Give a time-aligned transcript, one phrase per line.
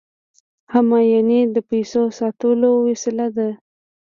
[0.73, 3.49] همیانۍ د پیسو د ساتلو وسیله ده